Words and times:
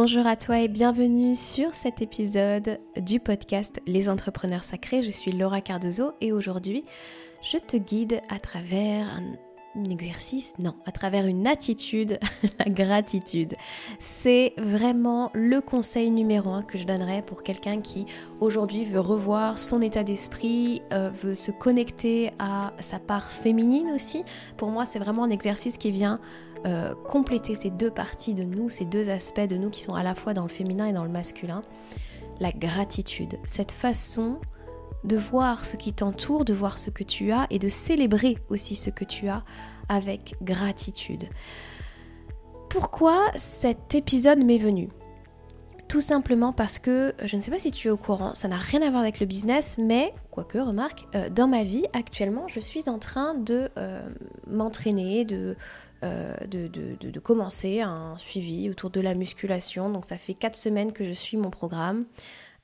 Bonjour 0.00 0.28
à 0.28 0.36
toi 0.36 0.60
et 0.60 0.68
bienvenue 0.68 1.34
sur 1.34 1.74
cet 1.74 2.02
épisode 2.02 2.78
du 3.02 3.18
podcast 3.18 3.82
Les 3.84 4.08
entrepreneurs 4.08 4.62
sacrés. 4.62 5.02
Je 5.02 5.10
suis 5.10 5.32
Laura 5.32 5.60
Cardozo 5.60 6.12
et 6.20 6.30
aujourd'hui 6.30 6.84
je 7.42 7.58
te 7.58 7.76
guide 7.76 8.20
à 8.28 8.38
travers 8.38 9.08
un 9.08 9.32
exercice, 9.84 10.54
non, 10.58 10.74
à 10.86 10.92
travers 10.92 11.26
une 11.26 11.46
attitude, 11.46 12.18
la 12.58 12.66
gratitude. 12.66 13.54
C'est 13.98 14.54
vraiment 14.56 15.30
le 15.34 15.60
conseil 15.60 16.10
numéro 16.10 16.50
un 16.50 16.62
que 16.62 16.78
je 16.78 16.84
donnerais 16.84 17.22
pour 17.22 17.42
quelqu'un 17.42 17.80
qui 17.80 18.06
aujourd'hui 18.40 18.84
veut 18.84 19.00
revoir 19.00 19.58
son 19.58 19.82
état 19.82 20.04
d'esprit, 20.04 20.82
euh, 20.92 21.10
veut 21.10 21.34
se 21.34 21.50
connecter 21.50 22.30
à 22.38 22.72
sa 22.80 22.98
part 22.98 23.32
féminine 23.32 23.90
aussi. 23.94 24.24
Pour 24.56 24.70
moi, 24.70 24.84
c'est 24.84 24.98
vraiment 24.98 25.24
un 25.24 25.30
exercice 25.30 25.78
qui 25.78 25.90
vient 25.90 26.20
euh, 26.66 26.94
compléter 27.06 27.54
ces 27.54 27.70
deux 27.70 27.90
parties 27.90 28.34
de 28.34 28.42
nous, 28.42 28.68
ces 28.68 28.84
deux 28.84 29.10
aspects 29.10 29.40
de 29.40 29.56
nous 29.56 29.70
qui 29.70 29.82
sont 29.82 29.94
à 29.94 30.02
la 30.02 30.14
fois 30.14 30.34
dans 30.34 30.42
le 30.42 30.48
féminin 30.48 30.86
et 30.86 30.92
dans 30.92 31.04
le 31.04 31.10
masculin. 31.10 31.62
La 32.40 32.52
gratitude, 32.52 33.38
cette 33.44 33.72
façon 33.72 34.38
de 35.04 35.16
voir 35.16 35.64
ce 35.64 35.76
qui 35.76 35.92
t'entoure, 35.92 36.44
de 36.44 36.54
voir 36.54 36.78
ce 36.78 36.90
que 36.90 37.04
tu 37.04 37.32
as 37.32 37.46
et 37.50 37.58
de 37.58 37.68
célébrer 37.68 38.38
aussi 38.48 38.74
ce 38.74 38.90
que 38.90 39.04
tu 39.04 39.28
as 39.28 39.44
avec 39.88 40.34
gratitude. 40.42 41.28
Pourquoi 42.68 43.18
cet 43.36 43.94
épisode 43.94 44.44
m'est 44.44 44.58
venu? 44.58 44.90
Tout 45.88 46.02
simplement 46.02 46.52
parce 46.52 46.78
que, 46.78 47.14
je 47.24 47.34
ne 47.34 47.40
sais 47.40 47.50
pas 47.50 47.58
si 47.58 47.70
tu 47.70 47.88
es 47.88 47.90
au 47.90 47.96
courant, 47.96 48.34
ça 48.34 48.46
n'a 48.46 48.58
rien 48.58 48.82
à 48.82 48.90
voir 48.90 49.00
avec 49.00 49.20
le 49.20 49.26
business, 49.26 49.78
mais, 49.78 50.12
quoique, 50.30 50.58
remarque, 50.58 51.06
euh, 51.14 51.30
dans 51.30 51.48
ma 51.48 51.62
vie 51.62 51.86
actuellement, 51.94 52.46
je 52.46 52.60
suis 52.60 52.90
en 52.90 52.98
train 52.98 53.32
de 53.32 53.70
euh, 53.78 54.06
m'entraîner, 54.46 55.26
euh, 55.32 56.34
de, 56.46 56.68
de, 56.68 56.94
de, 57.00 57.20
commencer 57.20 57.80
un 57.80 58.18
suivi 58.18 58.68
autour 58.68 58.90
de 58.90 59.00
la 59.00 59.14
musculation. 59.14 59.88
Donc 59.88 60.04
ça 60.04 60.18
fait 60.18 60.34
4 60.34 60.54
semaines 60.54 60.92
que 60.92 61.04
je 61.04 61.12
suis 61.12 61.38
mon 61.38 61.48
programme. 61.48 62.04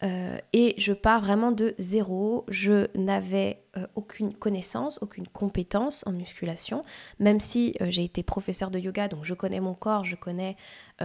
Euh, 0.04 0.38
et 0.52 0.74
je 0.76 0.92
pars 0.92 1.20
vraiment 1.20 1.52
de 1.52 1.74
zéro. 1.78 2.44
Je 2.48 2.86
n'avais 2.98 3.64
euh, 3.76 3.86
aucune 3.94 4.34
connaissance, 4.34 4.98
aucune 5.00 5.26
compétence 5.26 6.04
en 6.06 6.12
musculation, 6.12 6.82
même 7.18 7.40
si 7.40 7.74
euh, 7.80 7.86
j'ai 7.88 8.04
été 8.04 8.22
professeur 8.22 8.70
de 8.70 8.78
yoga, 8.78 9.08
donc 9.08 9.24
je 9.24 9.34
connais 9.34 9.60
mon 9.60 9.74
corps, 9.74 10.04
je 10.04 10.16
connais 10.16 10.56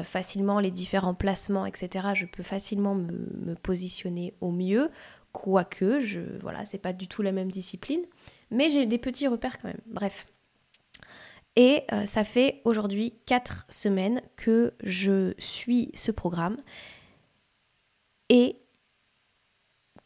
facilement 0.04 0.60
les 0.60 0.70
différents 0.70 1.16
placements, 1.16 1.66
etc. 1.66 2.10
Je 2.14 2.28
peux 2.28 2.44
facilement 2.44 2.94
me, 2.94 3.56
positionner 3.56 4.36
au 4.40 4.52
mieux, 4.52 4.92
quoique, 5.32 6.00
je, 6.00 6.22
voilà, 6.42 6.64
c'est 6.64 6.78
pas 6.78 6.94
du 6.94 7.08
tout 7.08 7.24
la 7.24 7.32
même 7.32 7.52
discipline, 7.52 8.02
mais 8.52 8.70
j'ai 8.70 8.86
des 8.86 9.00
petits 9.00 9.28
repères 9.28 9.58
quand 9.60 9.68
même. 9.68 9.82
Bref. 9.88 10.28
Et 11.56 11.86
ça 12.06 12.24
fait 12.24 12.62
aujourd'hui 12.66 13.16
4 13.26 13.66
semaines 13.70 14.22
que 14.38 14.74
je 14.84 15.34
suis 15.40 15.92
ce 15.96 16.12
programme. 16.12 16.58
Et 18.30 18.58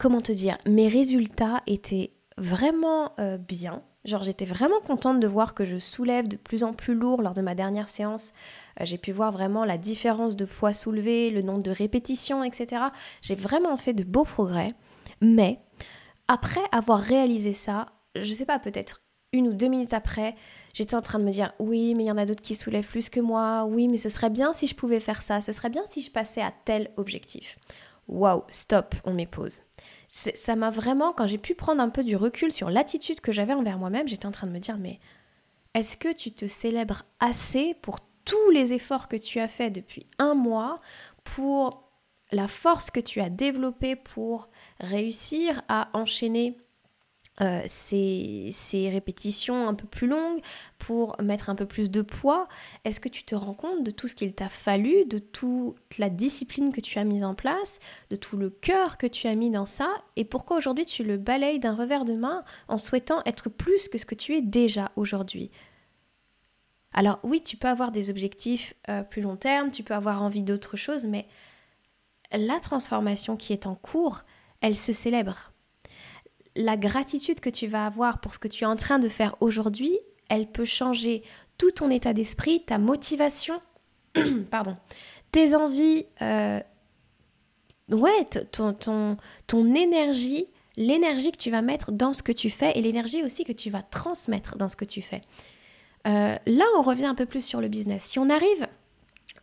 comment 0.04 0.20
te 0.20 0.32
dire, 0.32 0.58
mes 0.66 0.86
résultats 0.86 1.62
étaient 1.66 2.12
vraiment 2.36 3.12
euh, 3.18 3.38
bien. 3.38 3.82
Genre 4.04 4.22
j'étais 4.22 4.44
vraiment 4.44 4.80
contente 4.84 5.18
de 5.18 5.26
voir 5.26 5.54
que 5.54 5.64
je 5.64 5.78
soulève 5.78 6.28
de 6.28 6.36
plus 6.36 6.62
en 6.62 6.74
plus 6.74 6.94
lourd 6.94 7.22
lors 7.22 7.32
de 7.32 7.40
ma 7.40 7.54
dernière 7.54 7.88
séance. 7.88 8.34
Euh, 8.82 8.84
j'ai 8.84 8.98
pu 8.98 9.12
voir 9.12 9.32
vraiment 9.32 9.64
la 9.64 9.78
différence 9.78 10.36
de 10.36 10.44
poids 10.44 10.74
soulevé, 10.74 11.30
le 11.30 11.40
nombre 11.40 11.62
de 11.62 11.70
répétitions, 11.70 12.44
etc. 12.44 12.82
J'ai 13.22 13.34
vraiment 13.34 13.78
fait 13.78 13.94
de 13.94 14.04
beaux 14.04 14.24
progrès. 14.24 14.74
Mais 15.22 15.58
après 16.28 16.60
avoir 16.70 17.00
réalisé 17.00 17.54
ça, 17.54 17.86
je 18.14 18.30
sais 18.30 18.44
pas, 18.44 18.58
peut-être 18.58 19.00
une 19.32 19.48
ou 19.48 19.52
deux 19.54 19.68
minutes 19.68 19.94
après, 19.94 20.34
j'étais 20.74 20.96
en 20.96 21.00
train 21.00 21.18
de 21.18 21.24
me 21.24 21.32
dire 21.32 21.54
oui, 21.58 21.94
mais 21.94 22.04
il 22.04 22.08
y 22.08 22.12
en 22.12 22.18
a 22.18 22.26
d'autres 22.26 22.42
qui 22.42 22.56
soulèvent 22.56 22.86
plus 22.86 23.08
que 23.08 23.20
moi. 23.20 23.64
Oui, 23.64 23.88
mais 23.88 23.96
ce 23.96 24.10
serait 24.10 24.28
bien 24.28 24.52
si 24.52 24.66
je 24.66 24.74
pouvais 24.74 25.00
faire 25.00 25.22
ça. 25.22 25.40
Ce 25.40 25.52
serait 25.52 25.70
bien 25.70 25.82
si 25.86 26.02
je 26.02 26.10
passais 26.10 26.42
à 26.42 26.52
tel 26.66 26.90
objectif. 26.98 27.58
Waouh, 28.08 28.44
stop, 28.50 28.94
on 29.04 29.14
met 29.14 29.26
pause. 29.26 29.60
Ça 30.08 30.54
m'a 30.54 30.70
vraiment, 30.70 31.12
quand 31.12 31.26
j'ai 31.26 31.38
pu 31.38 31.54
prendre 31.54 31.82
un 31.82 31.88
peu 31.88 32.04
du 32.04 32.14
recul 32.14 32.52
sur 32.52 32.70
l'attitude 32.70 33.20
que 33.20 33.32
j'avais 33.32 33.54
envers 33.54 33.78
moi-même, 33.78 34.06
j'étais 34.06 34.26
en 34.26 34.30
train 34.30 34.46
de 34.46 34.52
me 34.52 34.60
dire, 34.60 34.78
mais 34.78 35.00
est-ce 35.74 35.96
que 35.96 36.12
tu 36.12 36.30
te 36.30 36.46
célèbres 36.46 37.04
assez 37.18 37.74
pour 37.74 37.98
tous 38.24 38.50
les 38.50 38.72
efforts 38.74 39.08
que 39.08 39.16
tu 39.16 39.40
as 39.40 39.48
faits 39.48 39.72
depuis 39.72 40.06
un 40.18 40.34
mois, 40.34 40.76
pour 41.24 41.90
la 42.30 42.48
force 42.48 42.90
que 42.90 43.00
tu 43.00 43.20
as 43.20 43.30
développée 43.30 43.96
pour 43.96 44.48
réussir 44.80 45.62
à 45.68 45.88
enchaîner 45.94 46.54
euh, 47.40 47.62
ces, 47.66 48.52
répétitions 48.92 49.66
un 49.66 49.74
peu 49.74 49.88
plus 49.88 50.06
longues 50.06 50.40
pour 50.78 51.16
mettre 51.20 51.50
un 51.50 51.56
peu 51.56 51.66
plus 51.66 51.90
de 51.90 52.00
poids 52.00 52.46
Est-ce 52.84 53.00
que 53.00 53.08
tu 53.08 53.24
te 53.24 53.34
rends 53.34 53.54
compte 53.54 53.82
de 53.82 53.90
tout 53.90 54.06
ce 54.06 54.14
qu'il 54.14 54.32
t'a 54.34 54.48
fallu, 54.48 55.04
de 55.06 55.18
toute 55.18 55.76
la 55.98 56.10
discipline 56.10 56.72
que 56.72 56.80
tu 56.80 56.98
as 56.98 57.04
mise 57.04 57.24
en 57.24 57.34
place, 57.34 57.80
de 58.10 58.16
tout 58.16 58.36
le 58.36 58.50
cœur 58.50 58.98
que 58.98 59.08
tu 59.08 59.26
as 59.26 59.34
mis 59.34 59.50
dans 59.50 59.66
ça 59.66 59.92
Et 60.14 60.24
pourquoi 60.24 60.56
aujourd'hui 60.56 60.86
tu 60.86 61.02
le 61.02 61.16
balayes 61.16 61.58
d'un 61.58 61.74
revers 61.74 62.04
de 62.04 62.14
main 62.14 62.44
en 62.68 62.78
souhaitant 62.78 63.20
être 63.26 63.48
plus 63.48 63.88
que 63.88 63.98
ce 63.98 64.06
que 64.06 64.14
tu 64.14 64.36
es 64.36 64.42
déjà 64.42 64.92
aujourd'hui? 64.94 65.50
Alors 66.92 67.18
oui, 67.24 67.40
tu 67.40 67.56
peux 67.56 67.66
avoir 67.66 67.90
des 67.90 68.10
objectifs 68.10 68.74
euh, 68.88 69.02
plus 69.02 69.22
long 69.22 69.36
terme, 69.36 69.72
tu 69.72 69.82
peux 69.82 69.94
avoir 69.94 70.22
envie 70.22 70.42
d'autre 70.44 70.76
chose, 70.76 71.06
mais 71.06 71.26
la 72.30 72.60
transformation 72.60 73.36
qui 73.36 73.52
est 73.52 73.66
en 73.66 73.74
cours, 73.74 74.22
elle 74.60 74.76
se 74.76 74.92
célèbre 74.92 75.50
la 76.56 76.76
gratitude 76.76 77.40
que 77.40 77.50
tu 77.50 77.66
vas 77.66 77.86
avoir 77.86 78.20
pour 78.20 78.34
ce 78.34 78.38
que 78.38 78.48
tu 78.48 78.64
es 78.64 78.66
en 78.66 78.76
train 78.76 78.98
de 78.98 79.08
faire 79.08 79.36
aujourd'hui, 79.40 79.98
elle 80.28 80.46
peut 80.46 80.64
changer 80.64 81.22
tout 81.58 81.70
ton 81.70 81.90
état 81.90 82.12
d'esprit, 82.12 82.64
ta 82.64 82.78
motivation, 82.78 83.60
pardon, 84.50 84.76
tes 85.32 85.54
envies, 85.54 86.06
euh, 86.22 86.60
ouais, 87.90 88.24
ton, 88.52 88.72
ton, 88.72 89.16
ton 89.46 89.74
énergie, 89.74 90.46
l'énergie 90.76 91.32
que 91.32 91.36
tu 91.36 91.50
vas 91.50 91.62
mettre 91.62 91.92
dans 91.92 92.12
ce 92.12 92.22
que 92.22 92.32
tu 92.32 92.50
fais 92.50 92.76
et 92.78 92.82
l'énergie 92.82 93.22
aussi 93.22 93.44
que 93.44 93.52
tu 93.52 93.70
vas 93.70 93.82
transmettre 93.82 94.56
dans 94.56 94.68
ce 94.68 94.76
que 94.76 94.84
tu 94.84 95.02
fais. 95.02 95.20
Euh, 96.06 96.36
là, 96.46 96.64
on 96.76 96.82
revient 96.82 97.06
un 97.06 97.14
peu 97.14 97.26
plus 97.26 97.44
sur 97.44 97.60
le 97.60 97.68
business. 97.68 98.04
Si 98.04 98.18
on 98.18 98.28
arrive 98.28 98.66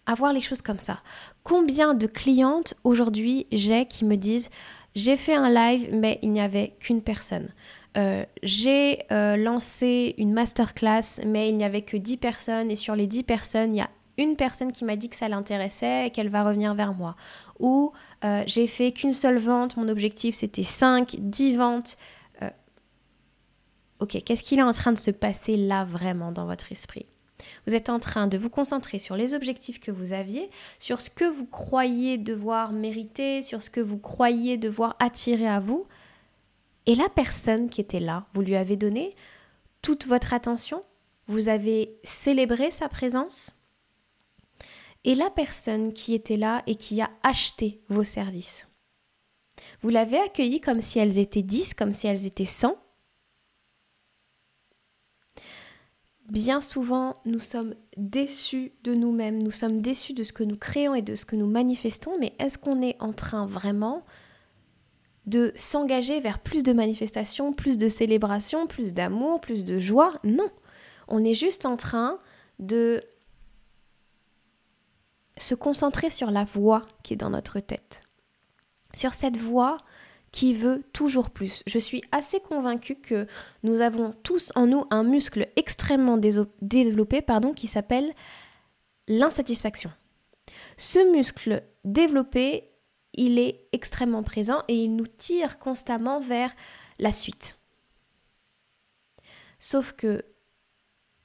à 0.06 0.16
voir 0.16 0.34
les 0.34 0.42
choses 0.42 0.62
comme 0.62 0.80
ça, 0.80 1.00
combien 1.44 1.94
de 1.94 2.08
clientes 2.08 2.74
aujourd'hui 2.84 3.48
j'ai 3.52 3.86
qui 3.86 4.06
me 4.06 4.16
disent 4.16 4.50
j'ai 4.96 5.18
fait 5.18 5.36
un 5.36 5.50
live, 5.50 5.90
mais 5.94 6.20
il 6.22 6.32
n'y 6.32 6.42
avait 6.42 6.76
qu'une 6.80 7.02
personne. 7.02 7.50
Euh, 7.98 8.26
j'ai 8.44 9.00
euh, 9.12 9.38
lancé 9.38 10.16
une 10.18 10.34
masterclass, 10.34 11.22
mais 11.26 11.50
il 11.50 11.58
n'y 11.58 11.64
avait 11.64 11.82
que 11.82 11.98
10 11.98 12.18
personnes. 12.18 12.72
Et 12.72 12.76
sur 12.76 12.96
les 12.96 13.08
10 13.08 13.24
personnes, 13.24 13.76
il 13.76 13.80
y 13.80 13.82
a 13.82 13.90
une 14.18 14.36
personne 14.36 14.72
qui 14.72 14.86
m'a 14.86 14.96
dit 14.96 15.10
que 15.10 15.16
ça 15.16 15.30
l'intéressait 15.30 16.08
et 16.08 16.10
qu'elle 16.10 16.30
va 16.30 16.44
revenir 16.44 16.74
vers 16.74 16.94
moi. 16.94 17.16
Ou 17.60 17.92
euh, 18.24 18.44
j'ai 18.48 18.68
fait 18.68 18.92
qu'une 18.92 19.14
seule 19.14 19.38
vente, 19.38 19.78
mon 19.78 19.88
objectif 19.88 20.36
c'était 20.36 20.64
5, 20.64 21.16
10 21.20 21.56
ventes. 21.56 21.98
ok, 24.00 24.18
qu'est-ce 24.26 24.44
qu'il 24.44 24.60
est 24.60 24.64
en 24.64 24.74
train 24.74 24.92
de 24.92 24.98
se 24.98 25.12
passer 25.12 25.56
là 25.56 25.86
vraiment 25.86 26.32
dans 26.32 26.46
votre 26.46 26.72
esprit? 26.72 27.06
Vous 27.68 27.76
êtes 27.76 27.90
en 27.90 28.00
train 28.00 28.28
de 28.28 28.38
vous 28.38 28.50
concentrer 28.50 29.00
sur 29.00 29.16
les 29.16 29.34
objectifs 29.34 29.80
que 29.80 29.92
vous 29.92 30.14
aviez, 30.14 30.50
sur 30.80 31.02
ce 31.02 31.10
que 31.10 31.26
vous 31.26 31.46
croyez 31.46 32.18
devoir 32.18 32.72
mériter, 32.72 33.42
sur 33.42 33.64
ce 33.64 33.70
que 33.70 33.82
vous 33.82 33.98
croyez 33.98 34.58
devoir 34.58 34.96
attirer 35.00 35.48
à 35.48 35.60
vous. 35.60 35.88
Et 36.86 36.96
la 36.96 37.10
personne 37.10 37.70
qui 37.70 37.82
était 37.82 38.00
là, 38.00 38.26
vous 38.34 38.42
lui 38.42 38.56
avez 38.56 38.76
donné 38.76 39.16
toute 39.82 40.08
votre 40.08 40.34
attention, 40.34 40.82
vous 41.28 41.50
avez 41.50 41.96
célébré 42.04 42.72
sa 42.72 42.90
présence? 42.90 43.56
Et 45.04 45.16
la 45.16 45.32
personne 45.32 45.94
qui 45.94 46.14
était 46.14 46.38
là 46.38 46.62
et 46.68 46.76
qui 46.76 47.02
a 47.02 47.10
acheté 47.24 47.82
vos 47.90 48.04
services, 48.04 48.68
vous 49.82 49.90
l'avez 49.90 50.20
accueillie 50.20 50.62
comme 50.62 50.82
si 50.82 51.00
elles 51.00 51.18
étaient 51.18 51.42
10, 51.42 51.74
comme 51.74 51.92
si 51.92 52.06
elles 52.06 52.26
étaient 52.28 52.46
100, 52.46 52.76
bien 56.32 56.62
souvent, 56.62 57.14
nous 57.26 57.40
sommes 57.40 57.76
déçus 57.98 58.72
de 58.84 58.94
nous-mêmes, 58.94 59.44
nous 59.44 59.52
sommes 59.52 59.82
déçus 59.82 60.14
de 60.14 60.24
ce 60.24 60.32
que 60.32 60.46
nous 60.46 60.56
créons 60.56 60.96
et 60.96 61.02
de 61.02 61.14
ce 61.14 61.26
que 61.26 61.36
nous 61.36 61.46
manifestons, 61.46 62.18
mais 62.20 62.34
est-ce 62.40 62.58
qu'on 62.58 62.82
est 62.82 62.96
en 63.02 63.12
train 63.12 63.46
vraiment 63.46 64.06
de 65.26 65.52
s'engager 65.58 66.22
vers 66.22 66.40
plus 66.40 66.64
de 66.64 66.72
manifestations, 66.72 67.52
plus 67.52 67.78
de 67.78 67.90
célébrations, 67.90 68.66
plus 68.66 68.94
d'amour, 68.94 69.42
plus 69.42 69.66
de 69.66 69.78
joie? 69.78 70.14
Non. 70.24 70.50
On 71.10 71.22
est 71.26 71.34
juste 71.34 71.66
en 71.66 71.76
train 71.76 72.18
de 72.60 73.04
se 75.36 75.54
concentrer 75.54 76.10
sur 76.10 76.32
la 76.32 76.46
voix 76.46 76.88
qui 77.04 77.14
est 77.14 77.18
dans 77.18 77.30
notre 77.30 77.60
tête. 77.60 78.04
Sur 78.94 79.14
cette 79.14 79.38
voix 79.38 79.78
qui 80.32 80.54
veut 80.54 80.84
toujours 80.94 81.30
plus. 81.30 81.62
Je 81.68 81.78
suis 81.78 82.02
assez 82.12 82.40
convaincue 82.40 82.96
que 82.96 83.28
nous 83.64 83.82
avons 83.82 84.14
tous 84.24 84.52
en 84.56 84.66
nous 84.66 84.86
un 84.90 85.04
muscle 85.04 85.48
extrêmement 85.56 86.18
développé 86.62 87.22
pardon, 87.22 87.54
qui 87.54 87.68
s'appelle 87.68 88.14
l'insatisfaction. 89.08 89.92
Ce 90.78 91.12
muscle 91.12 91.64
développé, 91.84 92.70
il 93.14 93.40
est 93.40 93.68
extrêmement 93.74 94.24
présent 94.24 94.64
et 94.68 94.76
il 94.76 94.96
nous 94.96 95.08
tire 95.08 95.60
constamment 95.60 96.20
vers 96.20 96.54
la 96.98 97.12
suite. 97.12 97.58
Sauf 99.60 99.92
que 99.92 100.24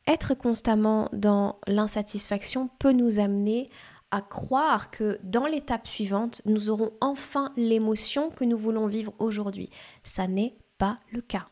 être 0.07 0.35
constamment 0.35 1.09
dans 1.13 1.59
l'insatisfaction 1.67 2.69
peut 2.79 2.93
nous 2.93 3.19
amener 3.19 3.69
à 4.17 4.23
croire 4.23 4.91
que 4.91 5.19
dans 5.23 5.45
l'étape 5.45 5.87
suivante, 5.87 6.41
nous 6.47 6.71
aurons 6.71 6.93
enfin 7.03 7.53
l'émotion 7.59 8.31
que 8.31 8.45
nous 8.45 8.57
voulons 8.57 8.87
vivre 8.87 9.13
aujourd'hui. 9.19 9.69
Ça 10.05 10.27
n'est 10.27 10.57
pas 10.79 11.01
le 11.13 11.21
cas. 11.21 11.49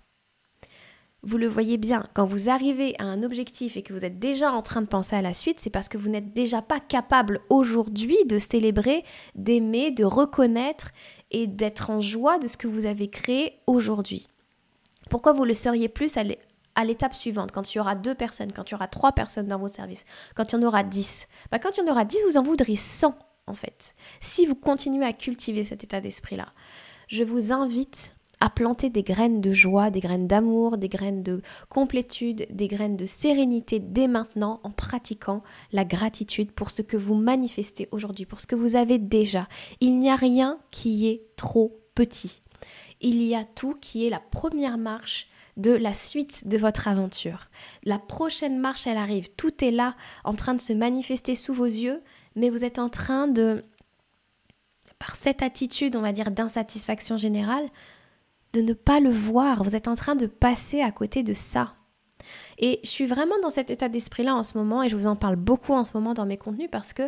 Vous 1.23 1.37
le 1.37 1.47
voyez 1.47 1.77
bien, 1.77 2.09
quand 2.15 2.25
vous 2.25 2.49
arrivez 2.49 2.95
à 2.99 3.05
un 3.05 3.23
objectif 3.23 3.77
et 3.77 3.83
que 3.83 3.93
vous 3.93 4.07
êtes 4.07 4.19
déjà 4.19 4.51
en 4.51 4.63
train 4.63 4.81
de 4.81 4.87
penser 4.87 5.15
à 5.15 5.21
la 5.21 5.35
suite, 5.35 5.61
c'est 5.61 5.69
parce 5.69 5.91
que 5.91 5.99
vous 5.99 6.09
n'êtes 6.09 6.33
déjà 6.33 6.63
pas 6.63 6.81
capable 6.81 7.43
aujourd'hui 7.51 8.17
de 8.25 8.39
célébrer, 8.39 9.05
d'aimer, 9.35 9.91
de 9.91 10.05
reconnaître 10.05 10.93
et 11.33 11.47
d'être 11.47 11.91
en 11.91 12.01
joie 12.01 12.39
de 12.39 12.49
ce 12.49 12.57
que 12.57 12.67
vous 12.67 12.87
avez 12.87 13.11
créé 13.11 13.59
aujourd'hui. 13.67 14.27
Pourquoi 15.11 15.35
vous 15.35 15.45
le 15.45 15.53
seriez 15.53 15.91
plus 15.91 16.17
à 16.75 16.85
l'étape 16.85 17.15
suivante, 17.15 17.53
quand 17.53 17.73
il 17.73 17.79
y 17.79 17.81
aura 17.81 17.95
deux 17.95 18.15
personnes, 18.15 18.53
quand 18.53 18.71
il 18.71 18.73
y 18.73 18.75
aura 18.75 18.89
trois 18.89 19.13
personnes 19.13 19.47
dans 19.47 19.59
vos 19.59 19.69
services, 19.69 20.05
quand 20.35 20.53
il 20.53 20.57
y 20.57 20.59
en 20.59 20.67
aura 20.67 20.83
dix 20.83 21.29
bah, 21.51 21.59
Quand 21.59 21.77
il 21.77 21.85
y 21.85 21.89
en 21.89 21.93
aura 21.93 22.05
dix, 22.05 22.19
vous 22.29 22.37
en 22.37 22.43
voudrez 22.43 22.77
cent, 22.77 23.17
en 23.47 23.55
fait. 23.55 23.95
Si 24.21 24.47
vous 24.47 24.55
continuez 24.55 25.05
à 25.05 25.13
cultiver 25.13 25.65
cet 25.65 25.85
état 25.85 26.01
d'esprit-là, 26.01 26.47
je 27.09 27.25
vous 27.25 27.53
invite 27.53 28.15
à 28.41 28.51
planter 28.51 28.91
des 28.91 29.03
graines 29.03 29.41
de 29.41 29.53
joie, 29.53 29.91
des 29.91 30.01
graines 30.01 30.27
d'amour, 30.27 30.77
des 30.77 30.89
graines 30.89 31.23
de 31.23 31.41
complétude, 31.69 32.47
des 32.51 32.69
graines 32.69 32.97
de 32.97 33.05
sérénité 33.05 33.79
dès 33.79 34.09
maintenant 34.09 34.61
en 34.65 34.71
pratiquant 34.71 35.43
la 35.73 35.85
gratitude 35.85 36.53
pour 36.53 36.71
ce 36.71 36.83
que 36.83 36.97
vous 36.97 37.15
manifestez 37.15 37.89
aujourd'hui, 37.91 38.27
pour 38.27 38.41
ce 38.41 38.47
que 38.47 38.57
vous 38.57 38.77
avez 38.77 38.99
déjà. 38.99 39.47
Il 39.81 39.99
n'y 39.99 40.11
a 40.11 40.17
rien 40.17 40.59
qui 40.71 41.09
est 41.09 41.23
trop 41.37 41.81
petit. 41.95 42.43
Il 43.01 43.23
y 43.23 43.35
a 43.35 43.45
tout 43.45 43.77
qui 43.81 44.07
est 44.07 44.11
la 44.11 44.21
première 44.21 44.79
marche 44.79 45.29
de 45.57 45.71
la 45.71 45.95
suite 45.95 46.47
de 46.47 46.59
votre 46.59 46.89
aventure. 46.89 47.49
La 47.85 47.99
prochaine 47.99 48.59
marche, 48.59 48.87
elle 48.87 48.97
arrive. 48.97 49.29
Tout 49.37 49.65
est 49.65 49.71
là 49.71 49.95
en 50.25 50.33
train 50.33 50.55
de 50.55 50.61
se 50.61 50.73
manifester 50.73 51.35
sous 51.35 51.55
vos 51.55 51.65
yeux, 51.65 52.03
mais 52.35 52.51
vous 52.51 52.65
êtes 52.65 52.79
en 52.79 52.89
train 52.89 53.29
de, 53.29 53.65
par 54.99 55.17
cette 55.17 55.43
attitude, 55.43 55.97
on 55.97 56.01
va 56.01 56.13
dire, 56.13 56.31
d'insatisfaction 56.31 57.17
générale, 57.17 57.69
de 58.53 58.61
ne 58.61 58.73
pas 58.73 59.01
le 59.01 59.11
voir. 59.11 59.63
Vous 59.63 59.77
êtes 59.77 59.89
en 59.89 59.95
train 59.95 60.17
de 60.17 60.27
passer 60.27 60.81
à 60.81 60.91
côté 60.91 61.23
de 61.23 61.35
ça. 61.35 61.75
Et 62.59 62.81
je 62.85 62.89
suis 62.89 63.07
vraiment 63.07 63.39
dans 63.43 63.51
cet 63.51 63.71
état 63.71 63.89
d'esprit-là 63.89 64.35
en 64.35 64.43
ce 64.43 64.57
moment 64.59 64.83
et 64.83 64.89
je 64.89 64.97
vous 64.97 65.07
en 65.07 65.17
parle 65.17 65.37
beaucoup 65.37 65.73
en 65.73 65.85
ce 65.85 65.93
moment 65.95 66.15
dans 66.15 66.27
mes 66.27 66.37
contenus 66.37 66.69
parce 66.71 66.93
que 66.93 67.03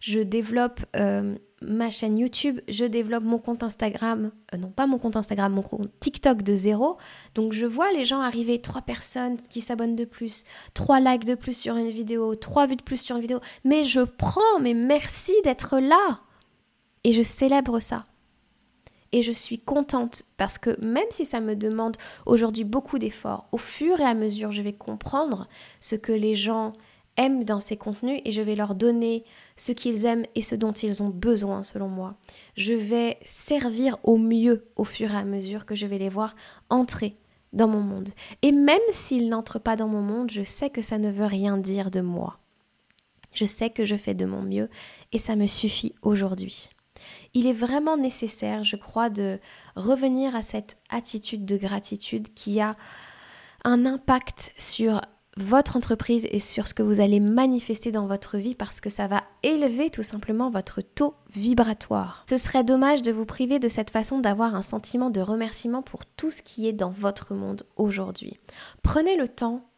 je 0.00 0.20
développe 0.20 0.80
euh, 0.96 1.36
ma 1.62 1.90
chaîne 1.90 2.18
YouTube, 2.18 2.60
je 2.68 2.84
développe 2.84 3.24
mon 3.24 3.38
compte 3.38 3.62
Instagram, 3.62 4.30
euh, 4.54 4.56
non 4.58 4.68
pas 4.68 4.86
mon 4.86 4.98
compte 4.98 5.16
Instagram, 5.16 5.52
mon 5.52 5.62
compte 5.62 5.88
TikTok 6.00 6.42
de 6.42 6.54
zéro. 6.54 6.96
Donc 7.34 7.52
je 7.52 7.66
vois 7.66 7.92
les 7.92 8.04
gens 8.04 8.20
arriver, 8.20 8.60
trois 8.60 8.82
personnes 8.82 9.36
qui 9.50 9.60
s'abonnent 9.60 9.96
de 9.96 10.04
plus, 10.04 10.44
trois 10.74 11.00
likes 11.00 11.24
de 11.24 11.34
plus 11.34 11.56
sur 11.56 11.76
une 11.76 11.90
vidéo, 11.90 12.34
trois 12.34 12.66
vues 12.66 12.76
de 12.76 12.82
plus 12.82 13.00
sur 13.00 13.16
une 13.16 13.22
vidéo. 13.22 13.40
Mais 13.64 13.84
je 13.84 14.00
prends, 14.00 14.60
mais 14.60 14.74
merci 14.74 15.32
d'être 15.44 15.78
là. 15.78 16.20
Et 17.04 17.12
je 17.12 17.22
célèbre 17.22 17.80
ça 17.80 18.06
et 19.12 19.22
je 19.22 19.32
suis 19.32 19.58
contente 19.58 20.24
parce 20.36 20.58
que 20.58 20.78
même 20.84 21.06
si 21.10 21.24
ça 21.24 21.40
me 21.40 21.54
demande 21.56 21.96
aujourd'hui 22.24 22.64
beaucoup 22.64 22.98
d'efforts, 22.98 23.46
au 23.52 23.58
fur 23.58 24.00
et 24.00 24.04
à 24.04 24.14
mesure, 24.14 24.52
je 24.52 24.62
vais 24.62 24.72
comprendre 24.72 25.48
ce 25.80 25.96
que 25.96 26.12
les 26.12 26.34
gens 26.34 26.72
aiment 27.16 27.44
dans 27.44 27.60
ces 27.60 27.76
contenus 27.76 28.20
et 28.24 28.32
je 28.32 28.42
vais 28.42 28.54
leur 28.54 28.74
donner 28.74 29.24
ce 29.56 29.72
qu'ils 29.72 30.04
aiment 30.04 30.24
et 30.34 30.42
ce 30.42 30.54
dont 30.54 30.72
ils 30.72 31.02
ont 31.02 31.08
besoin 31.08 31.62
selon 31.62 31.88
moi. 31.88 32.16
Je 32.56 32.74
vais 32.74 33.18
servir 33.22 33.96
au 34.02 34.16
mieux 34.16 34.66
au 34.76 34.84
fur 34.84 35.12
et 35.12 35.16
à 35.16 35.24
mesure 35.24 35.66
que 35.66 35.74
je 35.74 35.86
vais 35.86 35.98
les 35.98 36.08
voir 36.08 36.36
entrer 36.68 37.16
dans 37.52 37.68
mon 37.68 37.80
monde. 37.80 38.10
Et 38.42 38.52
même 38.52 38.78
s'ils 38.90 39.28
n'entrent 39.28 39.60
pas 39.60 39.76
dans 39.76 39.88
mon 39.88 40.02
monde, 40.02 40.30
je 40.30 40.42
sais 40.42 40.68
que 40.68 40.82
ça 40.82 40.98
ne 40.98 41.10
veut 41.10 41.26
rien 41.26 41.56
dire 41.56 41.90
de 41.90 42.00
moi. 42.00 42.38
Je 43.32 43.44
sais 43.44 43.70
que 43.70 43.84
je 43.84 43.96
fais 43.96 44.14
de 44.14 44.26
mon 44.26 44.42
mieux 44.42 44.68
et 45.12 45.18
ça 45.18 45.36
me 45.36 45.46
suffit 45.46 45.94
aujourd'hui 46.02 46.70
il 47.34 47.46
est 47.46 47.52
vraiment 47.52 47.96
nécessaire, 47.96 48.64
je 48.64 48.76
crois, 48.76 49.10
de 49.10 49.38
revenir 49.74 50.34
à 50.34 50.42
cette 50.42 50.78
attitude 50.90 51.44
de 51.44 51.56
gratitude 51.56 52.32
qui 52.34 52.60
a 52.60 52.76
un 53.64 53.84
impact 53.86 54.52
sur 54.56 55.00
votre 55.38 55.76
entreprise 55.76 56.26
et 56.30 56.38
sur 56.38 56.66
ce 56.66 56.72
que 56.72 56.82
vous 56.82 57.00
allez 57.00 57.20
manifester 57.20 57.92
dans 57.92 58.06
votre 58.06 58.38
vie 58.38 58.54
parce 58.54 58.80
que 58.80 58.88
ça 58.88 59.06
va 59.06 59.22
élever 59.42 59.90
tout 59.90 60.02
simplement 60.02 60.50
votre 60.50 60.80
taux 60.80 61.14
vibratoire. 61.30 62.24
Ce 62.28 62.38
serait 62.38 62.64
dommage 62.64 63.02
de 63.02 63.12
vous 63.12 63.26
priver 63.26 63.58
de 63.58 63.68
cette 63.68 63.90
façon 63.90 64.18
d'avoir 64.18 64.54
un 64.54 64.62
sentiment 64.62 65.10
de 65.10 65.20
remerciement 65.20 65.82
pour 65.82 66.06
tout 66.06 66.30
ce 66.30 66.42
qui 66.42 66.66
est 66.66 66.72
dans 66.72 66.90
votre 66.90 67.34
monde 67.34 67.64
aujourd'hui. 67.76 68.38
Prenez 68.82 69.16
le 69.16 69.28
temps 69.28 69.68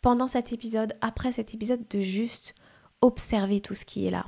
pendant 0.00 0.28
cet 0.28 0.52
épisode, 0.52 0.94
après 1.00 1.32
cet 1.32 1.54
épisode, 1.54 1.86
de 1.90 2.00
juste 2.00 2.54
observer 3.00 3.60
tout 3.60 3.74
ce 3.74 3.84
qui 3.84 4.06
est 4.06 4.10
là. 4.10 4.26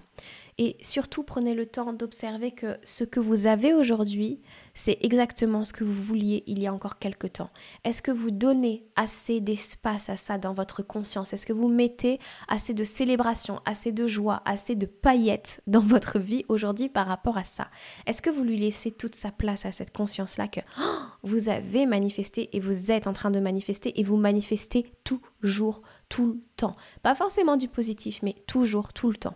Et 0.58 0.76
surtout, 0.82 1.22
prenez 1.22 1.54
le 1.54 1.64
temps 1.64 1.92
d'observer 1.92 2.50
que 2.50 2.76
ce 2.84 3.04
que 3.04 3.20
vous 3.20 3.46
avez 3.46 3.72
aujourd'hui, 3.72 4.40
c'est 4.74 4.98
exactement 5.00 5.64
ce 5.64 5.72
que 5.72 5.82
vous 5.82 5.92
vouliez 5.92 6.44
il 6.46 6.62
y 6.62 6.66
a 6.66 6.74
encore 6.74 6.98
quelque 6.98 7.26
temps. 7.26 7.50
Est-ce 7.84 8.02
que 8.02 8.10
vous 8.10 8.30
donnez 8.30 8.82
assez 8.94 9.40
d'espace 9.40 10.10
à 10.10 10.16
ça 10.16 10.36
dans 10.36 10.52
votre 10.52 10.82
conscience? 10.82 11.32
Est-ce 11.32 11.46
que 11.46 11.54
vous 11.54 11.68
mettez 11.68 12.18
assez 12.48 12.74
de 12.74 12.84
célébration, 12.84 13.60
assez 13.64 13.92
de 13.92 14.06
joie, 14.06 14.42
assez 14.44 14.74
de 14.74 14.86
paillettes 14.86 15.62
dans 15.66 15.80
votre 15.80 16.18
vie 16.18 16.44
aujourd'hui 16.48 16.90
par 16.90 17.06
rapport 17.06 17.38
à 17.38 17.44
ça? 17.44 17.68
Est-ce 18.06 18.20
que 18.20 18.30
vous 18.30 18.44
lui 18.44 18.58
laissez 18.58 18.90
toute 18.90 19.14
sa 19.14 19.30
place 19.30 19.64
à 19.64 19.72
cette 19.72 19.96
conscience-là 19.96 20.48
que 20.48 20.60
oh, 20.78 20.98
vous 21.22 21.48
avez 21.48 21.86
manifesté 21.86 22.54
et 22.54 22.60
vous 22.60 22.90
êtes 22.90 23.06
en 23.06 23.14
train 23.14 23.30
de 23.30 23.40
manifester 23.40 23.98
et 23.98 24.04
vous 24.04 24.18
manifestez 24.18 24.92
toujours, 25.02 25.80
tout 26.10 26.26
le 26.26 26.38
temps? 26.56 26.76
Pas 27.02 27.14
forcément 27.14 27.56
du 27.56 27.68
positif, 27.68 28.20
mais 28.22 28.36
toujours, 28.46 28.92
tout 28.92 29.10
le 29.10 29.16
temps. 29.16 29.34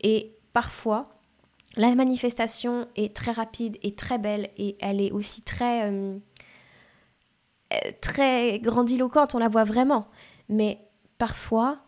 Et 0.00 0.36
parfois, 0.52 1.08
la 1.76 1.94
manifestation 1.94 2.88
est 2.96 3.14
très 3.14 3.32
rapide 3.32 3.78
et 3.82 3.94
très 3.94 4.18
belle 4.18 4.50
et 4.56 4.76
elle 4.80 5.00
est 5.00 5.12
aussi 5.12 5.42
très, 5.42 5.90
euh, 5.90 6.18
euh, 7.72 7.90
très 8.00 8.58
grandiloquente, 8.58 9.34
on 9.34 9.38
la 9.38 9.48
voit 9.48 9.64
vraiment. 9.64 10.08
Mais 10.48 10.80
parfois, 11.18 11.78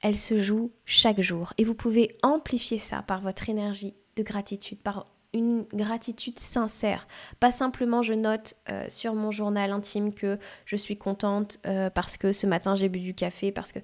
elle 0.00 0.16
se 0.16 0.40
joue 0.40 0.72
chaque 0.84 1.20
jour 1.20 1.52
et 1.58 1.64
vous 1.64 1.74
pouvez 1.74 2.16
amplifier 2.22 2.78
ça 2.78 3.02
par 3.02 3.20
votre 3.20 3.48
énergie 3.48 3.94
de 4.16 4.22
gratitude, 4.22 4.80
par 4.82 5.06
une 5.34 5.64
gratitude 5.72 6.38
sincère. 6.38 7.06
Pas 7.40 7.52
simplement 7.52 8.02
je 8.02 8.14
note 8.14 8.54
euh, 8.68 8.84
sur 8.88 9.14
mon 9.14 9.30
journal 9.30 9.70
intime 9.70 10.12
que 10.12 10.38
je 10.66 10.76
suis 10.76 10.98
contente 10.98 11.58
parce 11.94 12.16
que 12.16 12.32
ce 12.32 12.46
matin 12.46 12.74
j'ai 12.74 12.88
bu 12.88 13.00
du 13.00 13.14
café, 13.14 13.52
parce 13.52 13.72
que 13.72 13.78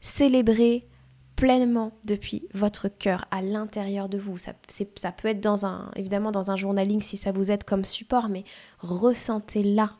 célébrer 0.00 0.88
pleinement 1.42 1.90
depuis 2.04 2.46
votre 2.54 2.86
cœur, 2.86 3.24
à 3.32 3.42
l'intérieur 3.42 4.08
de 4.08 4.16
vous. 4.16 4.38
Ça, 4.38 4.52
ça 4.94 5.10
peut 5.10 5.26
être 5.26 5.40
dans 5.40 5.66
un, 5.66 5.90
évidemment 5.96 6.30
dans 6.30 6.52
un 6.52 6.56
journaling 6.56 7.02
si 7.02 7.16
ça 7.16 7.32
vous 7.32 7.50
aide 7.50 7.64
comme 7.64 7.84
support, 7.84 8.28
mais 8.28 8.44
ressentez-la, 8.78 9.90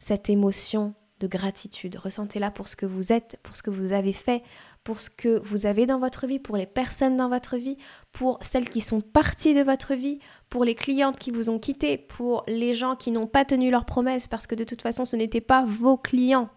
cette 0.00 0.28
émotion 0.30 0.94
de 1.20 1.28
gratitude. 1.28 1.94
Ressentez-la 1.94 2.50
pour 2.50 2.66
ce 2.66 2.74
que 2.74 2.86
vous 2.86 3.12
êtes, 3.12 3.38
pour 3.44 3.54
ce 3.54 3.62
que 3.62 3.70
vous 3.70 3.92
avez 3.92 4.12
fait, 4.12 4.42
pour 4.82 5.00
ce 5.00 5.10
que 5.10 5.38
vous 5.44 5.64
avez 5.66 5.86
dans 5.86 6.00
votre 6.00 6.26
vie, 6.26 6.40
pour 6.40 6.56
les 6.56 6.66
personnes 6.66 7.16
dans 7.16 7.28
votre 7.28 7.56
vie, 7.56 7.76
pour 8.10 8.38
celles 8.40 8.68
qui 8.68 8.80
sont 8.80 9.00
parties 9.00 9.54
de 9.54 9.62
votre 9.62 9.94
vie, 9.94 10.18
pour 10.48 10.64
les 10.64 10.74
clientes 10.74 11.20
qui 11.20 11.30
vous 11.30 11.50
ont 11.50 11.60
quitté, 11.60 11.98
pour 11.98 12.42
les 12.48 12.74
gens 12.74 12.96
qui 12.96 13.12
n'ont 13.12 13.28
pas 13.28 13.44
tenu 13.44 13.70
leurs 13.70 13.84
promesses 13.84 14.26
parce 14.26 14.48
que 14.48 14.56
de 14.56 14.64
toute 14.64 14.82
façon 14.82 15.04
ce 15.04 15.14
n'était 15.14 15.40
pas 15.40 15.64
vos 15.64 15.96
clients. 15.96 16.50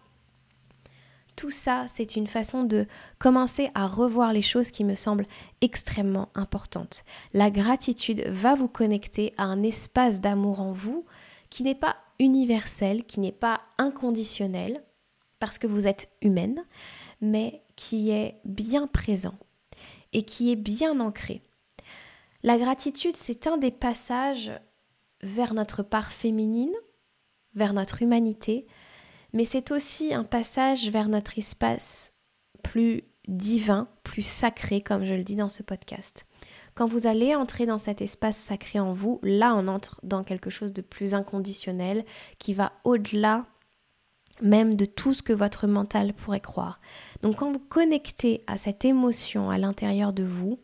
Tout 1.36 1.50
ça, 1.50 1.84
c'est 1.86 2.16
une 2.16 2.26
façon 2.26 2.64
de 2.64 2.86
commencer 3.18 3.70
à 3.74 3.86
revoir 3.86 4.32
les 4.32 4.42
choses 4.42 4.70
qui 4.70 4.84
me 4.84 4.94
semblent 4.94 5.26
extrêmement 5.60 6.30
importantes. 6.34 7.04
La 7.34 7.50
gratitude 7.50 8.26
va 8.28 8.54
vous 8.54 8.68
connecter 8.68 9.34
à 9.36 9.44
un 9.44 9.62
espace 9.62 10.22
d'amour 10.22 10.60
en 10.60 10.72
vous 10.72 11.04
qui 11.50 11.62
n'est 11.62 11.74
pas 11.74 11.96
universel, 12.18 13.04
qui 13.04 13.20
n'est 13.20 13.32
pas 13.32 13.60
inconditionnel, 13.76 14.82
parce 15.38 15.58
que 15.58 15.66
vous 15.66 15.86
êtes 15.86 16.08
humaine, 16.22 16.64
mais 17.20 17.62
qui 17.76 18.10
est 18.10 18.40
bien 18.46 18.86
présent 18.86 19.34
et 20.14 20.22
qui 20.22 20.50
est 20.50 20.56
bien 20.56 20.98
ancré. 21.00 21.42
La 22.42 22.56
gratitude, 22.56 23.16
c'est 23.16 23.46
un 23.46 23.58
des 23.58 23.70
passages 23.70 24.52
vers 25.22 25.52
notre 25.52 25.82
part 25.82 26.12
féminine, 26.12 26.74
vers 27.54 27.74
notre 27.74 28.02
humanité, 28.02 28.66
mais 29.32 29.44
c'est 29.44 29.70
aussi 29.70 30.14
un 30.14 30.24
passage 30.24 30.90
vers 30.90 31.08
notre 31.08 31.38
espace 31.38 32.12
plus 32.62 33.04
divin, 33.28 33.88
plus 34.02 34.22
sacré, 34.22 34.80
comme 34.80 35.04
je 35.04 35.14
le 35.14 35.24
dis 35.24 35.36
dans 35.36 35.48
ce 35.48 35.62
podcast. 35.62 36.26
Quand 36.74 36.86
vous 36.86 37.06
allez 37.06 37.34
entrer 37.34 37.64
dans 37.64 37.78
cet 37.78 38.02
espace 38.02 38.36
sacré 38.36 38.78
en 38.78 38.92
vous, 38.92 39.18
là 39.22 39.54
on 39.56 39.66
entre 39.66 40.00
dans 40.02 40.22
quelque 40.24 40.50
chose 40.50 40.72
de 40.72 40.82
plus 40.82 41.14
inconditionnel, 41.14 42.04
qui 42.38 42.54
va 42.54 42.72
au-delà 42.84 43.46
même 44.42 44.76
de 44.76 44.84
tout 44.84 45.14
ce 45.14 45.22
que 45.22 45.32
votre 45.32 45.66
mental 45.66 46.12
pourrait 46.12 46.40
croire. 46.40 46.80
Donc 47.22 47.36
quand 47.36 47.50
vous 47.50 47.58
connectez 47.58 48.44
à 48.46 48.58
cette 48.58 48.84
émotion 48.84 49.48
à 49.48 49.56
l'intérieur 49.56 50.12
de 50.12 50.24
vous, 50.24 50.58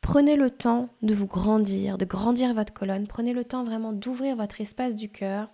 prenez 0.00 0.36
le 0.36 0.50
temps 0.50 0.88
de 1.02 1.14
vous 1.14 1.26
grandir, 1.26 1.98
de 1.98 2.06
grandir 2.06 2.54
votre 2.54 2.72
colonne, 2.72 3.06
prenez 3.06 3.34
le 3.34 3.44
temps 3.44 3.64
vraiment 3.64 3.92
d'ouvrir 3.92 4.36
votre 4.36 4.60
espace 4.60 4.94
du 4.94 5.10
cœur 5.10 5.50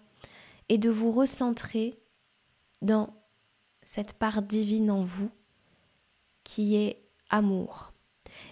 et 0.71 0.79
de 0.79 0.89
vous 0.89 1.11
recentrer 1.11 1.99
dans 2.81 3.13
cette 3.85 4.15
part 4.15 4.41
divine 4.41 4.91
en 4.91 5.03
vous 5.03 5.31
qui 6.45 6.77
est 6.77 7.03
amour. 7.29 7.93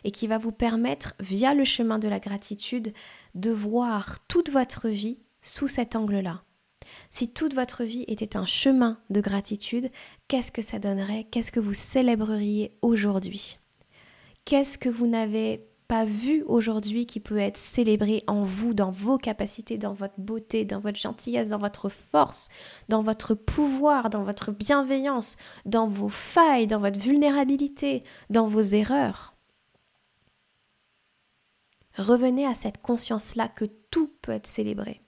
et 0.04 0.10
qui 0.10 0.26
va 0.26 0.38
vous 0.38 0.52
permettre, 0.52 1.14
via 1.20 1.54
le 1.54 1.64
chemin 1.64 1.98
de 1.98 2.08
la 2.08 2.20
gratitude, 2.20 2.92
de 3.34 3.50
voir 3.50 4.26
toute 4.26 4.50
votre 4.50 4.88
vie 4.88 5.20
sous 5.40 5.68
cet 5.68 5.96
angle-là. 5.96 6.42
Si 7.10 7.32
toute 7.32 7.54
votre 7.54 7.84
vie 7.84 8.04
était 8.08 8.36
un 8.36 8.46
chemin 8.46 8.98
de 9.10 9.20
gratitude, 9.20 9.90
qu'est-ce 10.26 10.52
que 10.52 10.62
ça 10.62 10.78
donnerait? 10.78 11.24
Qu'est-ce 11.30 11.52
que 11.52 11.60
vous 11.60 11.74
célébreriez 11.74 12.76
aujourd'hui? 12.82 13.58
Qu'est-ce 14.44 14.78
que 14.78 14.88
vous 14.88 15.06
n'avez 15.06 15.66
pas 15.88 16.04
vu 16.04 16.42
aujourd'hui 16.46 17.06
qui 17.06 17.18
peut 17.18 17.38
être 17.38 17.56
célébré 17.56 18.22
en 18.26 18.42
vous, 18.42 18.74
dans 18.74 18.90
vos 18.90 19.16
capacités, 19.16 19.78
dans 19.78 19.94
votre 19.94 20.20
beauté, 20.20 20.66
dans 20.66 20.80
votre 20.80 20.98
gentillesse, 20.98 21.48
dans 21.48 21.58
votre 21.58 21.88
force, 21.88 22.50
dans 22.90 23.00
votre 23.00 23.34
pouvoir, 23.34 24.10
dans 24.10 24.22
votre 24.22 24.52
bienveillance, 24.52 25.38
dans 25.64 25.88
vos 25.88 26.10
failles, 26.10 26.66
dans 26.66 26.78
votre 26.78 27.00
vulnérabilité, 27.00 28.04
dans 28.28 28.46
vos 28.46 28.60
erreurs. 28.60 29.34
Revenez 31.96 32.46
à 32.46 32.54
cette 32.54 32.82
conscience-là 32.82 33.48
que 33.48 33.64
tout 33.90 34.12
peut 34.20 34.32
être 34.32 34.46
célébré. 34.46 35.00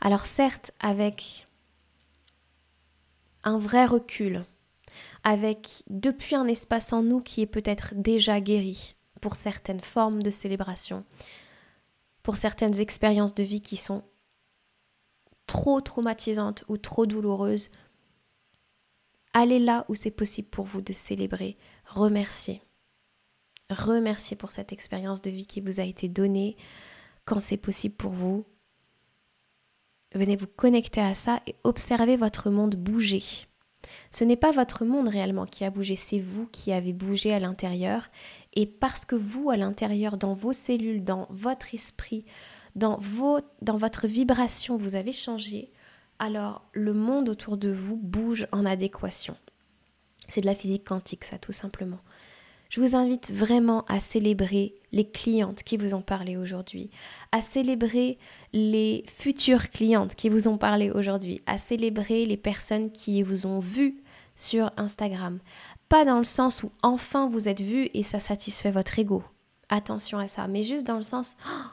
Alors 0.00 0.26
certes, 0.26 0.70
avec 0.78 1.48
un 3.42 3.58
vrai 3.58 3.84
recul, 3.84 4.44
avec 5.24 5.82
depuis 5.88 6.36
un 6.36 6.46
espace 6.46 6.92
en 6.92 7.02
nous 7.02 7.20
qui 7.20 7.42
est 7.42 7.46
peut-être 7.46 7.94
déjà 7.96 8.40
guéri, 8.40 8.94
pour 9.20 9.34
certaines 9.34 9.80
formes 9.80 10.22
de 10.22 10.30
célébration, 10.30 11.04
pour 12.22 12.36
certaines 12.36 12.80
expériences 12.80 13.34
de 13.34 13.42
vie 13.42 13.62
qui 13.62 13.76
sont 13.76 14.02
trop 15.46 15.80
traumatisantes 15.80 16.64
ou 16.68 16.76
trop 16.76 17.06
douloureuses. 17.06 17.70
Allez 19.32 19.58
là 19.58 19.84
où 19.88 19.94
c'est 19.94 20.10
possible 20.10 20.48
pour 20.48 20.64
vous 20.64 20.82
de 20.82 20.92
célébrer, 20.92 21.56
remercier. 21.86 22.62
Remerciez 23.68 24.36
pour 24.36 24.50
cette 24.50 24.72
expérience 24.72 25.22
de 25.22 25.30
vie 25.30 25.46
qui 25.46 25.60
vous 25.60 25.80
a 25.80 25.84
été 25.84 26.08
donnée 26.08 26.56
quand 27.24 27.40
c'est 27.40 27.56
possible 27.56 27.94
pour 27.94 28.12
vous. 28.12 28.44
Venez 30.14 30.34
vous 30.34 30.48
connecter 30.48 31.00
à 31.00 31.14
ça 31.14 31.40
et 31.46 31.54
observez 31.62 32.16
votre 32.16 32.50
monde 32.50 32.74
bouger. 32.74 33.22
Ce 34.10 34.24
n'est 34.24 34.36
pas 34.36 34.50
votre 34.50 34.84
monde 34.84 35.08
réellement 35.08 35.46
qui 35.46 35.64
a 35.64 35.70
bougé, 35.70 35.96
c'est 35.96 36.18
vous 36.18 36.46
qui 36.46 36.72
avez 36.72 36.92
bougé 36.92 37.32
à 37.32 37.40
l'intérieur. 37.40 38.08
Et 38.54 38.66
parce 38.66 39.04
que 39.04 39.16
vous, 39.16 39.50
à 39.50 39.56
l'intérieur, 39.56 40.16
dans 40.16 40.34
vos 40.34 40.52
cellules, 40.52 41.04
dans 41.04 41.26
votre 41.30 41.74
esprit, 41.74 42.24
dans, 42.76 42.98
vos, 42.98 43.40
dans 43.62 43.76
votre 43.76 44.06
vibration, 44.06 44.76
vous 44.76 44.96
avez 44.96 45.12
changé, 45.12 45.70
alors 46.18 46.62
le 46.72 46.92
monde 46.92 47.28
autour 47.28 47.56
de 47.56 47.70
vous 47.70 47.96
bouge 47.96 48.46
en 48.52 48.66
adéquation. 48.66 49.36
C'est 50.28 50.42
de 50.42 50.46
la 50.46 50.54
physique 50.54 50.86
quantique, 50.86 51.24
ça, 51.24 51.38
tout 51.38 51.52
simplement. 51.52 51.98
Je 52.70 52.80
vous 52.80 52.94
invite 52.94 53.32
vraiment 53.32 53.84
à 53.88 53.98
célébrer 53.98 54.76
les 54.92 55.04
clientes 55.04 55.64
qui 55.64 55.76
vous 55.76 55.92
ont 55.92 56.02
parlé 56.02 56.36
aujourd'hui, 56.36 56.88
à 57.32 57.42
célébrer 57.42 58.16
les 58.52 59.04
futures 59.08 59.70
clientes 59.70 60.14
qui 60.14 60.28
vous 60.28 60.46
ont 60.46 60.56
parlé 60.56 60.92
aujourd'hui, 60.92 61.42
à 61.46 61.58
célébrer 61.58 62.26
les 62.26 62.36
personnes 62.36 62.92
qui 62.92 63.24
vous 63.24 63.44
ont 63.44 63.58
vu 63.58 63.96
sur 64.36 64.70
Instagram. 64.76 65.40
Pas 65.88 66.04
dans 66.04 66.18
le 66.18 66.24
sens 66.24 66.62
où 66.62 66.70
enfin 66.84 67.28
vous 67.28 67.48
êtes 67.48 67.60
vu 67.60 67.88
et 67.92 68.04
ça 68.04 68.20
satisfait 68.20 68.70
votre 68.70 69.00
ego. 69.00 69.24
Attention 69.68 70.18
à 70.18 70.28
ça, 70.28 70.46
mais 70.46 70.62
juste 70.62 70.86
dans 70.86 70.96
le 70.96 71.02
sens 71.02 71.36
oh, 71.48 71.70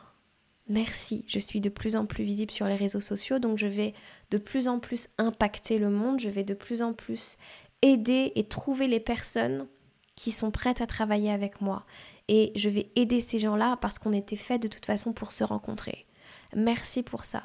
merci, 0.67 1.25
je 1.27 1.37
suis 1.37 1.61
de 1.61 1.69
plus 1.69 1.95
en 1.95 2.07
plus 2.07 2.23
visible 2.23 2.51
sur 2.51 2.65
les 2.65 2.75
réseaux 2.75 3.01
sociaux, 3.01 3.37
donc 3.37 3.59
je 3.59 3.67
vais 3.67 3.93
de 4.31 4.39
plus 4.39 4.67
en 4.67 4.79
plus 4.79 5.09
impacter 5.19 5.77
le 5.77 5.91
monde, 5.91 6.19
je 6.19 6.29
vais 6.29 6.43
de 6.43 6.55
plus 6.55 6.81
en 6.81 6.93
plus 6.93 7.37
aider 7.83 8.31
et 8.33 8.45
trouver 8.45 8.87
les 8.87 8.99
personnes 8.99 9.67
qui 10.17 10.31
sont 10.31 10.51
prêtes 10.51 10.81
à 10.81 10.87
travailler 10.87 11.31
avec 11.31 11.61
moi. 11.61 11.85
Et 12.27 12.51
je 12.55 12.67
vais 12.67 12.91
aider 12.97 13.21
ces 13.21 13.39
gens-là 13.39 13.77
parce 13.79 13.99
qu'on 13.99 14.11
était 14.11 14.35
fait 14.35 14.59
de 14.59 14.67
toute 14.67 14.85
façon 14.85 15.13
pour 15.13 15.31
se 15.31 15.45
rencontrer. 15.45 16.05
Merci 16.53 17.03
pour 17.03 17.23
ça. 17.23 17.43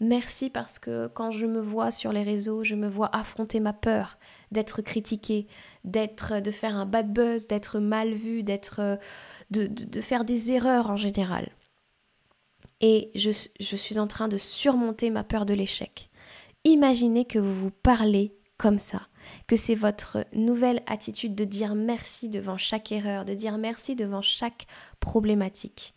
Merci 0.00 0.50
parce 0.50 0.78
que 0.78 1.08
quand 1.08 1.30
je 1.30 1.46
me 1.46 1.60
vois 1.60 1.90
sur 1.90 2.12
les 2.12 2.22
réseaux, 2.22 2.64
je 2.64 2.74
me 2.74 2.88
vois 2.88 3.14
affronter 3.14 3.60
ma 3.60 3.72
peur 3.72 4.18
d'être 4.50 4.82
critiquée, 4.82 5.46
d'être, 5.84 6.40
de 6.40 6.50
faire 6.50 6.74
un 6.74 6.86
bad 6.86 7.12
buzz, 7.12 7.46
d'être 7.46 7.78
mal 7.78 8.12
vue, 8.12 8.42
d'être, 8.42 8.98
de, 9.50 9.66
de, 9.66 10.00
faire 10.00 10.24
des 10.24 10.52
erreurs 10.52 10.90
en 10.90 10.96
général. 10.96 11.50
Et 12.80 13.12
je, 13.14 13.30
je 13.60 13.76
suis 13.76 13.98
en 13.98 14.06
train 14.06 14.28
de 14.28 14.38
surmonter 14.38 15.10
ma 15.10 15.22
peur 15.22 15.44
de 15.44 15.54
l'échec. 15.54 16.08
Imaginez 16.64 17.26
que 17.26 17.38
vous 17.38 17.54
vous 17.54 17.70
parlez 17.70 18.34
comme 18.56 18.78
ça, 18.78 19.02
que 19.46 19.56
c'est 19.56 19.74
votre 19.74 20.24
nouvelle 20.32 20.82
attitude 20.86 21.34
de 21.34 21.44
dire 21.44 21.74
merci 21.74 22.28
devant 22.28 22.56
chaque 22.56 22.92
erreur, 22.92 23.24
de 23.24 23.34
dire 23.34 23.58
merci 23.58 23.94
devant 23.94 24.22
chaque 24.22 24.66
problématique. 25.00 25.94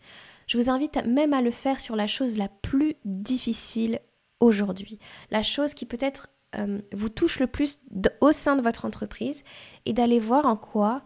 Je 0.47 0.57
vous 0.57 0.69
invite 0.69 1.05
même 1.05 1.33
à 1.33 1.41
le 1.41 1.51
faire 1.51 1.79
sur 1.79 1.95
la 1.95 2.07
chose 2.07 2.37
la 2.37 2.49
plus 2.49 2.95
difficile 3.05 3.99
aujourd'hui, 4.39 4.99
la 5.31 5.43
chose 5.43 5.73
qui 5.73 5.85
peut-être 5.85 6.29
euh, 6.55 6.81
vous 6.91 7.09
touche 7.09 7.39
le 7.39 7.47
plus 7.47 7.81
au 8.21 8.31
sein 8.31 8.55
de 8.55 8.61
votre 8.61 8.85
entreprise 8.85 9.43
et 9.85 9.93
d'aller 9.93 10.19
voir 10.19 10.45
en 10.45 10.55
quoi 10.55 11.03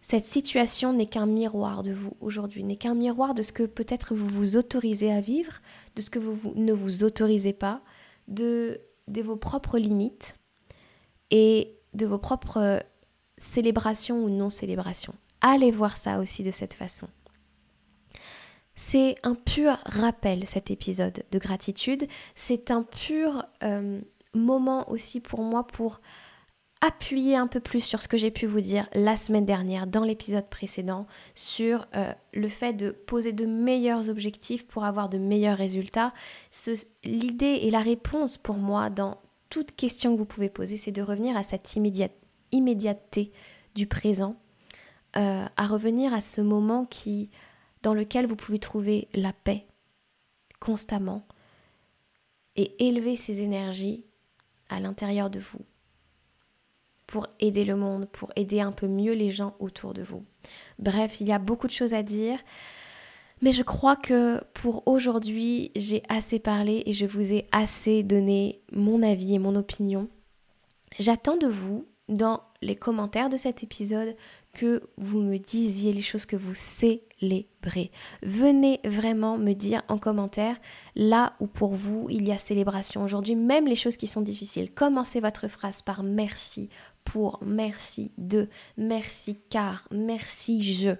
cette 0.00 0.26
situation 0.26 0.92
n'est 0.92 1.06
qu'un 1.06 1.26
miroir 1.26 1.82
de 1.82 1.92
vous 1.92 2.16
aujourd'hui, 2.20 2.64
n'est 2.64 2.76
qu'un 2.76 2.94
miroir 2.94 3.34
de 3.34 3.42
ce 3.42 3.52
que 3.52 3.64
peut-être 3.64 4.14
vous 4.14 4.26
vous 4.26 4.56
autorisez 4.56 5.12
à 5.12 5.20
vivre, 5.20 5.60
de 5.94 6.02
ce 6.02 6.10
que 6.10 6.18
vous 6.18 6.52
ne 6.56 6.72
vous 6.72 7.04
autorisez 7.04 7.52
pas, 7.52 7.82
de 8.28 8.80
de 9.08 9.22
vos 9.22 9.36
propres 9.36 9.78
limites 9.78 10.34
et 11.32 11.74
de 11.94 12.06
vos 12.06 12.18
propres 12.18 12.80
célébrations 13.38 14.22
ou 14.22 14.28
non-célébrations. 14.28 15.14
Allez 15.40 15.72
voir 15.72 15.96
ça 15.96 16.20
aussi 16.20 16.44
de 16.44 16.52
cette 16.52 16.74
façon. 16.74 17.08
C'est 18.76 19.16
un 19.24 19.34
pur 19.34 19.76
rappel 19.84 20.46
cet 20.46 20.70
épisode 20.70 21.24
de 21.30 21.38
gratitude. 21.38 22.06
C'est 22.34 22.70
un 22.70 22.82
pur 22.82 23.44
euh, 23.64 24.00
moment 24.34 24.88
aussi 24.90 25.20
pour 25.20 25.42
moi 25.42 25.66
pour 25.66 26.00
appuyer 26.80 27.36
un 27.36 27.46
peu 27.46 27.60
plus 27.60 27.82
sur 27.82 28.02
ce 28.02 28.08
que 28.08 28.16
j'ai 28.16 28.32
pu 28.32 28.46
vous 28.46 28.60
dire 28.60 28.88
la 28.92 29.16
semaine 29.16 29.46
dernière 29.46 29.86
dans 29.86 30.04
l'épisode 30.04 30.48
précédent 30.48 31.06
sur 31.34 31.86
euh, 31.94 32.12
le 32.32 32.48
fait 32.48 32.72
de 32.72 32.90
poser 32.90 33.32
de 33.32 33.46
meilleurs 33.46 34.08
objectifs 34.08 34.66
pour 34.66 34.84
avoir 34.84 35.08
de 35.08 35.18
meilleurs 35.18 35.58
résultats. 35.58 36.12
L'idée 37.04 37.60
et 37.62 37.70
la 37.70 37.80
réponse 37.80 38.36
pour 38.36 38.56
moi 38.56 38.90
dans 38.90 39.18
toute 39.52 39.76
question 39.76 40.14
que 40.14 40.18
vous 40.18 40.24
pouvez 40.24 40.48
poser, 40.48 40.78
c'est 40.78 40.92
de 40.92 41.02
revenir 41.02 41.36
à 41.36 41.42
cette 41.42 41.76
immédiateté 41.76 43.32
du 43.74 43.86
présent, 43.86 44.34
euh, 45.18 45.44
à 45.54 45.66
revenir 45.66 46.14
à 46.14 46.22
ce 46.22 46.40
moment 46.40 46.86
qui, 46.86 47.28
dans 47.82 47.92
lequel 47.92 48.24
vous 48.24 48.34
pouvez 48.34 48.58
trouver 48.58 49.08
la 49.12 49.34
paix 49.34 49.66
constamment 50.58 51.26
et 52.56 52.88
élever 52.88 53.14
ces 53.14 53.42
énergies 53.42 54.06
à 54.70 54.80
l'intérieur 54.80 55.28
de 55.28 55.40
vous 55.40 55.66
pour 57.06 57.26
aider 57.38 57.66
le 57.66 57.76
monde, 57.76 58.08
pour 58.08 58.32
aider 58.36 58.62
un 58.62 58.72
peu 58.72 58.86
mieux 58.86 59.12
les 59.12 59.28
gens 59.28 59.54
autour 59.58 59.92
de 59.92 60.02
vous. 60.02 60.24
Bref, 60.78 61.20
il 61.20 61.28
y 61.28 61.32
a 61.32 61.38
beaucoup 61.38 61.66
de 61.66 61.72
choses 61.72 61.92
à 61.92 62.02
dire. 62.02 62.38
Mais 63.42 63.52
je 63.52 63.64
crois 63.64 63.96
que 63.96 64.40
pour 64.54 64.86
aujourd'hui, 64.86 65.72
j'ai 65.74 66.02
assez 66.08 66.38
parlé 66.38 66.84
et 66.86 66.92
je 66.92 67.06
vous 67.06 67.32
ai 67.32 67.46
assez 67.50 68.04
donné 68.04 68.62
mon 68.72 69.02
avis 69.02 69.34
et 69.34 69.38
mon 69.40 69.56
opinion. 69.56 70.08
J'attends 71.00 71.36
de 71.36 71.48
vous, 71.48 71.86
dans 72.08 72.40
les 72.60 72.76
commentaires 72.76 73.28
de 73.28 73.36
cet 73.36 73.64
épisode, 73.64 74.14
que 74.54 74.82
vous 74.96 75.20
me 75.20 75.38
disiez 75.38 75.92
les 75.92 76.02
choses 76.02 76.24
que 76.24 76.36
vous 76.36 76.54
célébrez. 76.54 77.90
Venez 78.22 78.78
vraiment 78.84 79.38
me 79.38 79.54
dire 79.54 79.82
en 79.88 79.98
commentaire 79.98 80.56
là 80.94 81.34
où 81.40 81.48
pour 81.48 81.74
vous 81.74 82.06
il 82.10 82.28
y 82.28 82.32
a 82.32 82.38
célébration 82.38 83.02
aujourd'hui, 83.02 83.34
même 83.34 83.66
les 83.66 83.74
choses 83.74 83.96
qui 83.96 84.06
sont 84.06 84.20
difficiles. 84.20 84.70
Commencez 84.70 85.20
votre 85.20 85.48
phrase 85.48 85.82
par 85.82 86.04
merci 86.04 86.68
pour, 87.04 87.40
merci 87.44 88.12
de, 88.18 88.48
merci 88.76 89.36
car, 89.50 89.88
merci 89.90 90.62
je. 90.62 90.92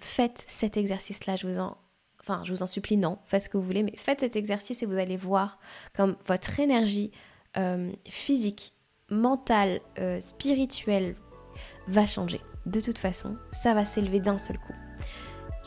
Faites 0.00 0.44
cet 0.48 0.76
exercice-là, 0.76 1.36
je 1.36 1.46
vous 1.46 1.58
en 1.58 1.76
enfin 2.20 2.42
je 2.44 2.52
vous 2.52 2.62
en 2.62 2.66
supplie, 2.66 2.96
non, 2.96 3.18
faites 3.26 3.44
ce 3.44 3.48
que 3.48 3.56
vous 3.56 3.64
voulez, 3.64 3.82
mais 3.82 3.94
faites 3.96 4.20
cet 4.20 4.36
exercice 4.36 4.82
et 4.82 4.86
vous 4.86 4.98
allez 4.98 5.16
voir 5.16 5.58
comme 5.94 6.16
votre 6.26 6.60
énergie 6.60 7.10
euh, 7.56 7.90
physique, 8.08 8.74
mentale, 9.10 9.80
euh, 9.98 10.20
spirituelle 10.20 11.16
va 11.88 12.06
changer. 12.06 12.40
De 12.66 12.80
toute 12.80 12.98
façon, 12.98 13.36
ça 13.52 13.74
va 13.74 13.84
s'élever 13.84 14.20
d'un 14.20 14.38
seul 14.38 14.58
coup. 14.58 14.74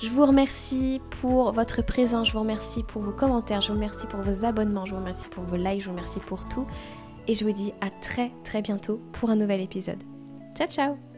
Je 0.02 0.10
vous 0.10 0.26
remercie 0.26 1.02
pour 1.22 1.52
votre 1.52 1.82
présence, 1.82 2.28
je 2.28 2.34
vous 2.34 2.40
remercie 2.40 2.84
pour 2.84 3.02
vos 3.02 3.14
commentaires, 3.14 3.62
je 3.62 3.68
vous 3.68 3.76
remercie 3.76 4.08
pour 4.08 4.22
vos 4.22 4.46
abonnements, 4.46 4.86
je 4.86 4.92
vous 4.92 5.00
remercie 5.00 5.30
pour 5.30 5.44
vos 5.44 5.56
likes, 5.56 5.82
je 5.82 5.86
vous 5.86 5.92
remercie 5.92 6.20
pour 6.20 6.48
tout 6.48 6.68
et 7.28 7.36
je 7.36 7.46
vous 7.46 7.54
dis 7.54 7.74
à 7.82 7.90
très 7.90 8.32
très 8.44 8.62
bientôt 8.62 9.02
pour 9.14 9.30
un 9.30 9.36
nouvel 9.36 9.62
épisode. 9.62 10.04
Ciao 10.56 10.68
ciao 10.68 11.13